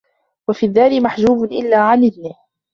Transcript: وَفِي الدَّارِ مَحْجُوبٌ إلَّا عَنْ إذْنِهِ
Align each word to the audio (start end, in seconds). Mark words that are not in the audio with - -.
وَفِي 0.47 0.65
الدَّارِ 0.65 1.01
مَحْجُوبٌ 1.01 1.43
إلَّا 1.51 1.77
عَنْ 1.77 1.99
إذْنِهِ 2.03 2.35